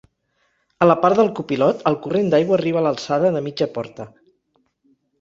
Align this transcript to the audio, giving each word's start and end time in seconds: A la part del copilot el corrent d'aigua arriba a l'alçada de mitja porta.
A 0.85 0.87
la 0.87 0.95
part 1.03 1.19
del 1.19 1.29
copilot 1.41 1.85
el 1.91 1.99
corrent 2.07 2.33
d'aigua 2.33 2.59
arriba 2.59 2.83
a 2.83 2.85
l'alçada 2.89 3.35
de 3.39 3.47
mitja 3.53 3.73
porta. 3.79 4.13